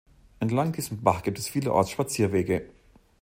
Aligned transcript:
Entlang 0.39 0.71
diesem 0.73 1.03
Bach 1.03 1.21
gibt 1.21 1.37
es 1.37 1.47
vielerorts 1.47 1.91
Spazierwege. 1.91 2.67